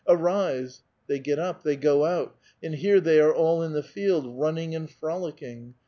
"Arise!" 0.07 0.81
They 1.07 1.19
get 1.19 1.37
up, 1.37 1.61
they 1.61 1.75
go 1.75 2.05
out, 2.05 2.35
and 2.63 2.73
here 2.73 2.99
they 3.01 3.21
all 3.21 3.61
are 3.61 3.65
in 3.67 3.73
the 3.73 3.83
field, 3.83 4.25
run 4.39 4.55
ning 4.55 4.73
and 4.73 4.89
frolicking. 4.89 5.75